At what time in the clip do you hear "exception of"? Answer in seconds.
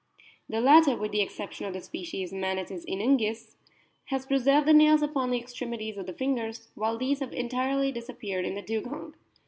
1.21-1.73